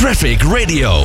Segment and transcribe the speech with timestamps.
[0.00, 1.04] Traffic Radio.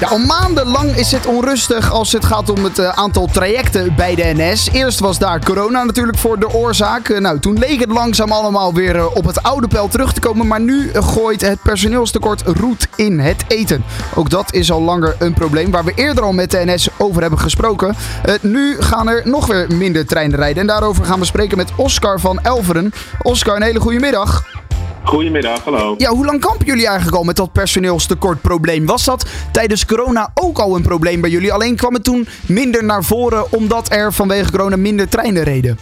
[0.00, 4.14] Ja, al maandenlang is het onrustig als het gaat om het uh, aantal trajecten bij
[4.14, 4.68] de NS.
[4.72, 7.08] Eerst was daar corona natuurlijk voor de oorzaak.
[7.08, 10.20] Uh, nou, toen leek het langzaam allemaal weer uh, op het oude pijl terug te
[10.20, 10.46] komen.
[10.46, 13.84] Maar nu gooit het personeelstekort roet in het eten.
[14.14, 17.20] Ook dat is al langer een probleem waar we eerder al met de NS over
[17.20, 17.96] hebben gesproken.
[18.40, 20.60] nu gaan er nog weer minder treinen rijden.
[20.60, 22.92] En daarover gaan we spreken met Oscar van Elveren.
[23.22, 24.59] Oscar, een hele goede middag.
[25.02, 25.94] Goedemiddag, hallo.
[25.98, 28.86] Ja, hoe lang kampen jullie eigenlijk al met dat personeelstekortprobleem?
[28.86, 31.52] Was dat tijdens corona ook al een probleem bij jullie?
[31.52, 35.78] Alleen kwam het toen minder naar voren omdat er vanwege corona minder treinen reden?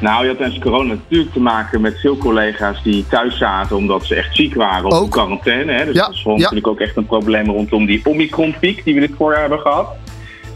[0.00, 4.04] Nou, je had tijdens corona natuurlijk te maken met veel collega's die thuis zaten omdat
[4.04, 5.72] ze echt ziek waren of in quarantaine.
[5.72, 5.84] Hè?
[5.84, 6.32] Dus ja, dat is ja.
[6.32, 9.88] natuurlijk ook echt een probleem rondom die Omicron-piek die we dit voorjaar hebben gehad.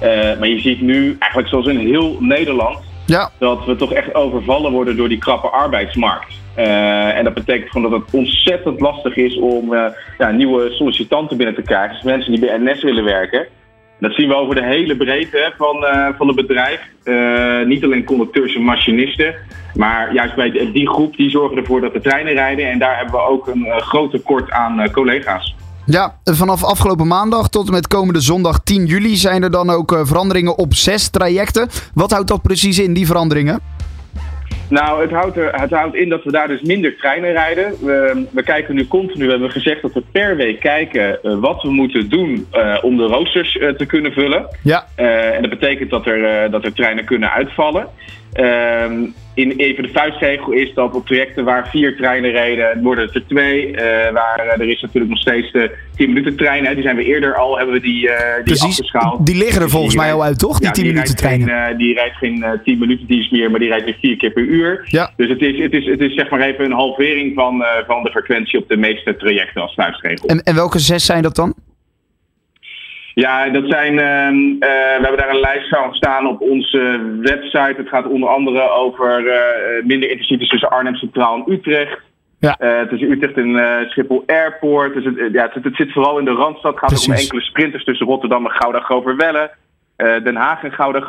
[0.02, 3.30] Uh, maar je ziet nu eigenlijk zoals in heel Nederland ja.
[3.38, 6.34] dat we toch echt overvallen worden door die krappe arbeidsmarkt.
[6.58, 9.84] Uh, en dat betekent gewoon dat het ontzettend lastig is om uh,
[10.18, 11.94] ja, nieuwe sollicitanten binnen te krijgen.
[11.94, 13.46] Dus mensen die bij NS willen werken.
[14.00, 16.80] Dat zien we over de hele breedte van, uh, van het bedrijf.
[17.66, 19.34] niet alleen conducteurs en machinisten.
[19.74, 22.70] Maar juist bij die groep die zorgen ervoor dat de treinen rijden.
[22.70, 25.54] En daar hebben we ook een groot tekort aan collega's.
[25.86, 30.00] Ja, vanaf afgelopen maandag tot en met komende zondag 10 juli zijn er dan ook
[30.02, 31.68] veranderingen op zes trajecten.
[31.94, 33.60] Wat houdt dat precies in, die veranderingen?
[34.68, 37.74] Nou, het houdt, er, het houdt in dat we daar dus minder treinen rijden.
[37.80, 41.62] We, we kijken nu continu, we hebben gezegd dat we per week kijken uh, wat
[41.62, 44.46] we moeten doen uh, om de roosters uh, te kunnen vullen.
[44.62, 44.86] Ja.
[44.96, 47.88] en dat betekent dat er, dat er treinen kunnen uitvallen.
[48.32, 53.14] Ehm, in even de vuistregel is dat op trajecten waar vier treinen reden, worden het
[53.14, 53.74] er twee.
[54.12, 56.74] Waar er is natuurlijk nog steeds de 10 minuten treinen.
[56.74, 59.26] Die zijn we eerder al, hebben we die, die Precies, afgeschaald.
[59.26, 60.58] Die liggen er volgens mij al uit, toch?
[60.58, 61.48] Die ja, 10 die minuten treinen.
[61.48, 64.30] Geen, uh, die rijdt geen 10 minuten dienst meer, maar die rijdt weer vier keer
[64.30, 64.55] per uur.
[64.84, 65.10] Ja.
[65.16, 68.10] Dus het is, het, is, het is zeg maar even een halvering van, van de
[68.10, 70.28] frequentie op de meeste trajecten als vuistregel.
[70.28, 71.54] En, en welke zes zijn dat dan?
[73.22, 77.74] Ja, dat zijn, uh, uh, we hebben daar een lijst van staan op onze website.
[77.76, 82.00] Het gaat onder andere over uh, minder intercities tussen Arnhem Centraal en Utrecht.
[82.38, 82.86] Ja.
[82.88, 84.94] tussen Utrecht en Schiphol Airport.
[84.94, 86.70] Dus het, ja, het, het, zit vooral in de Randstad.
[86.70, 89.50] Het gaat ook om enkele sprinters tussen Rotterdam en Gouda Groverwelle.
[89.96, 91.00] Den Haag en Gouda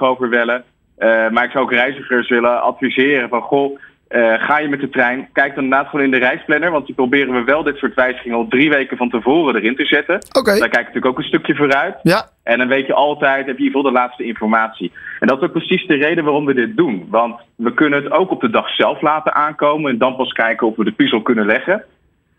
[0.97, 1.31] Groverwelle.
[1.31, 3.41] maar ik zou ook reizigers willen adviseren van...
[3.41, 6.71] goh, uh, ga je met de trein, kijk dan inderdaad gewoon in de reisplanner.
[6.71, 9.85] Want die proberen we wel dit soort wijzigingen al drie weken van tevoren erin te
[9.85, 10.19] zetten.
[10.37, 10.59] Okay.
[10.59, 11.95] Daar kijk je natuurlijk ook een stukje vooruit.
[12.03, 12.29] Ja.
[12.43, 14.91] En dan weet je altijd, heb je in ieder geval de laatste informatie.
[15.19, 17.07] En dat is ook precies de reden waarom we dit doen.
[17.09, 19.91] Want we kunnen het ook op de dag zelf laten aankomen.
[19.91, 21.83] En dan pas kijken of we de puzzel kunnen leggen.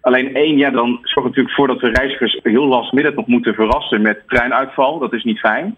[0.00, 4.02] Alleen één, ja, dan zorgt natuurlijk voor dat we reizigers heel lastmiddag nog moeten verrassen
[4.02, 4.98] met treinuitval.
[4.98, 5.76] Dat is niet fijn.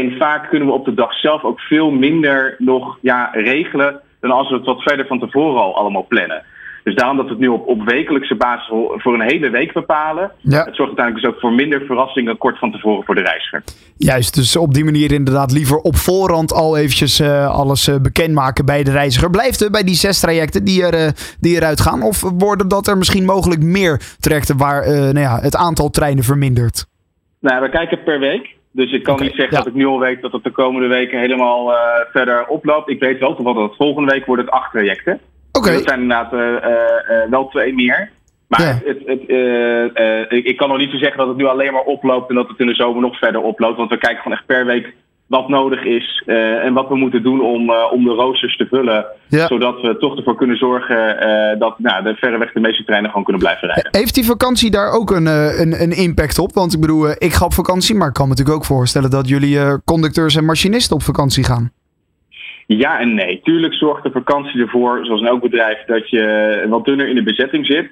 [0.00, 4.30] En vaak kunnen we op de dag zelf ook veel minder nog ja, regelen dan
[4.30, 6.42] als we het wat verder van tevoren al allemaal plannen.
[6.84, 8.66] Dus daarom dat we het nu op, op wekelijkse basis
[8.96, 10.30] voor een hele week bepalen.
[10.40, 10.64] Ja.
[10.64, 13.62] Het zorgt uiteindelijk dus ook voor minder verrassingen kort van tevoren voor de reiziger.
[13.96, 18.64] Juist, dus op die manier inderdaad liever op voorhand al eventjes uh, alles uh, bekendmaken
[18.64, 19.30] bij de reiziger.
[19.30, 21.08] Blijft er bij die zes trajecten die, er, uh,
[21.40, 22.02] die eruit gaan?
[22.02, 26.86] Of worden dat er misschien mogelijk meer trajecten waar nou ja, het aantal treinen vermindert?
[27.40, 28.54] Nou, we kijken per week.
[28.74, 31.18] Dus ik kan niet zeggen dat ik nu al weet dat het de komende weken
[31.18, 31.78] helemaal uh,
[32.12, 32.90] verder oploopt.
[32.90, 35.20] Ik weet wel toevallig dat volgende week wordt het acht trajecten.
[35.52, 35.72] Oké.
[35.72, 38.10] Dat zijn inderdaad uh, uh, wel twee meer.
[38.48, 38.80] Maar ja.
[38.84, 39.20] het, het,
[40.32, 42.48] ik, ik, kan nog niet zo zeggen dat het nu alleen maar oploopt en dat
[42.48, 43.76] het in de zomer nog verder oploopt.
[43.76, 44.94] Want we kijken gewoon echt per week
[45.26, 48.66] wat nodig is uh, en wat we moeten doen om, uh, om de roosters te
[48.66, 49.06] vullen.
[49.28, 49.46] Ja.
[49.46, 53.24] Zodat we toch ervoor kunnen zorgen uh, dat nou, de verreweg de meeste treinen gewoon
[53.24, 53.88] kunnen blijven rijden.
[53.90, 56.52] Heeft die vakantie daar ook een, een, een impact op?
[56.52, 59.28] Want ik bedoel, ik ga op vakantie, maar ik kan me natuurlijk ook voorstellen dat
[59.28, 61.72] jullie conducteurs en machinisten op vakantie gaan.
[62.66, 63.40] Ja en nee.
[63.42, 67.22] Tuurlijk zorgt de vakantie ervoor, zoals in elk bedrijf, dat je wat dunner in de
[67.22, 67.90] bezetting zit.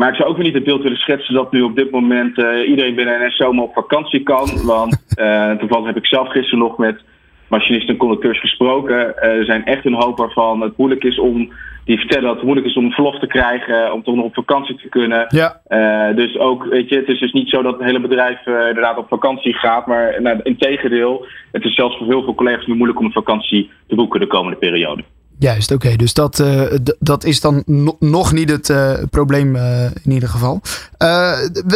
[0.00, 2.38] Maar ik zou ook weer niet het beeld willen schetsen dat nu op dit moment
[2.38, 4.48] uh, iedereen binnen NS zomaar op vakantie kan.
[4.64, 7.00] Want uh, toevallig heb ik zelf gisteren nog met
[7.48, 8.94] machinisten en conducteurs gesproken.
[8.96, 11.52] Uh, er zijn echt een hoop waarvan het moeilijk is om.
[11.84, 14.76] Die vertellen dat het moeilijk is om verlof te krijgen, om toch nog op vakantie
[14.76, 15.26] te kunnen.
[15.28, 16.12] Ja.
[16.12, 19.08] dus ook, weet je, het is dus niet zo dat het hele bedrijf inderdaad op
[19.08, 19.86] vakantie gaat.
[19.86, 23.12] Maar nou, in tegendeel, het is zelfs voor heel veel collega's nu moeilijk om een
[23.12, 25.02] vakantie te boeken de komende periode.
[25.40, 25.96] Juist, oké.
[25.96, 26.62] Dus dat, uh,
[26.98, 27.62] dat is dan
[27.98, 30.60] nog niet het uh, probleem uh, in ieder geval.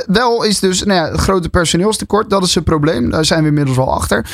[0.07, 3.11] wel is dus nou ja, het grote personeelstekort, dat is het probleem.
[3.11, 4.27] Daar zijn we inmiddels wel achter.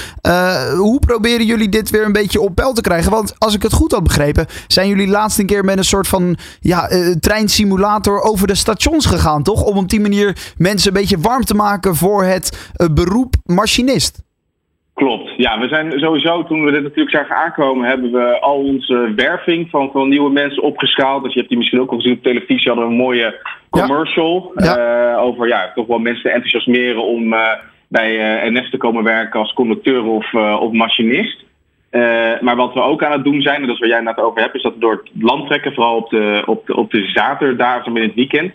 [0.76, 3.10] hoe proberen jullie dit weer een beetje op peil te krijgen?
[3.10, 6.08] Want als ik het goed had begrepen, zijn jullie laatst een keer met een soort
[6.08, 6.90] van ja,
[7.20, 9.62] treinsimulator over de stations gegaan, toch?
[9.62, 12.56] Om op die manier mensen een beetje warm te maken voor het
[12.92, 14.18] beroep machinist.
[15.00, 15.32] Klopt.
[15.36, 19.70] Ja, we zijn sowieso, toen we dit natuurlijk zagen aankomen, hebben we al onze werving
[19.70, 21.22] van, van nieuwe mensen opgeschaald.
[21.22, 24.52] Dus je hebt die misschien ook al gezien op televisie, hadden we een mooie commercial.
[25.16, 27.34] over ja, toch wel mensen te enthousiasmeren om
[27.88, 31.44] bij NS te komen werken als conducteur of, of machinist.
[32.40, 34.40] maar wat we ook aan het doen zijn, en dat is waar jij het over
[34.40, 37.06] hebt, is dat we door het land trekken, vooral op de, op de, op de
[37.06, 38.52] zaterdagen in het weekend,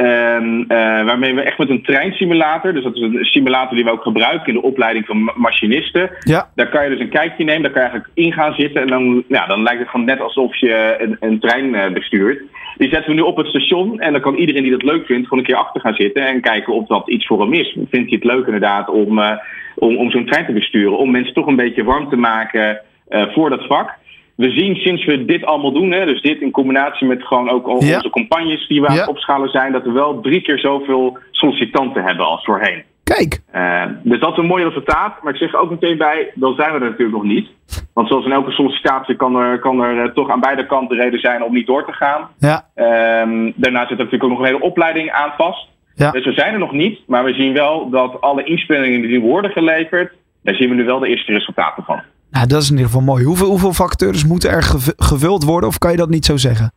[0.00, 0.66] Um,
[1.06, 4.46] waarmee we echt met een treinsimulator, dus dat is een simulator die we ook gebruiken
[4.46, 6.10] in de opleiding van machinisten.
[6.20, 6.48] Ja.
[6.54, 8.86] Daar kan je dus een kijkje nemen, daar kan je eigenlijk in gaan zitten en
[8.86, 12.42] dan, ja, dan lijkt het gewoon net alsof je een, een trein uh, bestuurt.
[12.76, 15.28] Die zetten we nu op het station en dan kan iedereen die dat leuk vindt
[15.28, 17.72] gewoon een keer achter gaan zitten en kijken of dat iets voor hem is.
[17.72, 19.32] Vindt hij het leuk inderdaad om, uh,
[19.74, 23.50] om, om zo'n trein te besturen, om mensen toch een beetje warm te maken voor
[23.50, 23.96] dat vak
[24.38, 27.66] we zien sinds we dit allemaal doen, hè, dus dit in combinatie met gewoon ook
[27.66, 31.18] al onze campagnes die we aan het opschalen zijn, dat we wel drie keer zoveel
[31.30, 32.82] sollicitanten hebben als voorheen.
[33.02, 33.40] Kijk.
[33.54, 35.22] Uh, dus dat is een mooi resultaat.
[35.22, 37.48] Maar ik zeg ook meteen bij, dan zijn we er natuurlijk nog niet.
[37.92, 41.20] Want zoals in elke sollicitatie kan er, kan er uh, toch aan beide kanten reden
[41.20, 42.28] zijn om niet door te gaan.
[42.38, 42.64] Ja.
[43.22, 45.68] Um, daarnaast zit er natuurlijk ook nog een hele opleiding aan vast.
[45.94, 46.10] Ja.
[46.10, 47.00] Dus we zijn er nog niet.
[47.06, 50.12] Maar we zien wel dat alle inspelingen die worden geleverd,
[50.42, 52.00] daar zien we nu wel de eerste resultaten van.
[52.30, 53.24] Nou, dat is in ieder geval mooi.
[53.24, 54.62] Hoeveel, hoeveel vacatures moeten er
[54.96, 56.72] gevuld worden of kan je dat niet zo zeggen?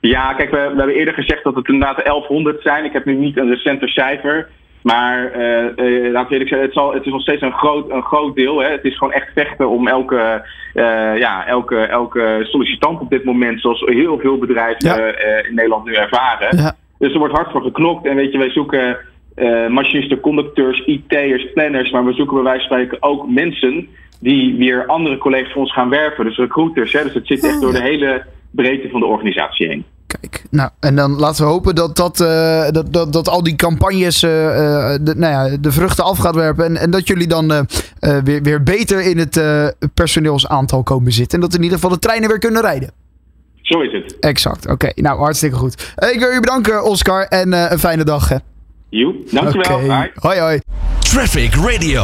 [0.00, 2.84] Ja, kijk, we, we hebben eerder gezegd dat het inderdaad 1100 zijn.
[2.84, 4.48] Ik heb nu niet een recenter cijfer.
[4.82, 8.02] Maar uh, uh, laat ik zeggen, het, zal, het is nog steeds een groot, een
[8.02, 8.62] groot deel.
[8.62, 8.70] Hè.
[8.70, 13.60] Het is gewoon echt vechten om elke, uh, ja, elke, elke sollicitant op dit moment,
[13.60, 15.14] zoals heel veel bedrijven
[15.48, 16.56] in Nederland nu ervaren.
[16.56, 16.74] Ja.
[16.98, 18.06] Dus er wordt hard voor geknokt.
[18.06, 18.96] En weet je, wij zoeken
[19.68, 21.90] machinisten, conducteurs, IT'ers, planners.
[21.90, 23.88] Maar we zoeken bij wijze van spreken ook mensen
[24.20, 26.24] die weer andere collega's voor ons gaan werven.
[26.24, 26.92] Dus recruiters.
[26.92, 27.02] Hè?
[27.02, 29.84] Dus het zit echt door de hele breedte van de organisatie heen.
[30.06, 33.56] Kijk, nou, en dan laten we hopen dat, dat, uh, dat, dat, dat al die
[33.56, 34.30] campagnes uh,
[35.00, 36.64] de, nou ja, de vruchten af gaat werpen.
[36.64, 37.60] En, en dat jullie dan uh,
[38.24, 39.42] weer, weer beter in het
[39.94, 41.38] personeelsaantal komen zitten.
[41.38, 42.90] En dat in ieder geval de treinen weer kunnen rijden.
[43.62, 44.18] Zo is het.
[44.18, 44.92] Exact, oké.
[44.94, 45.94] Nou, hartstikke goed.
[46.12, 47.22] ik wil je bedanken, Oscar.
[47.22, 48.28] En een fijne dag.
[48.28, 48.36] Hè.
[48.92, 49.84] Jo, dankjewel.
[49.84, 50.10] Okay.
[50.14, 50.60] Hoi, hoi.
[51.00, 52.02] Traffic Radio.